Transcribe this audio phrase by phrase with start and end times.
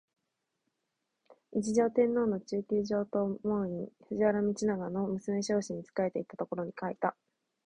[1.51, 7.15] 一条天皇の中宮上東門院（藤原道長の娘彰子）に仕えていたころに書いた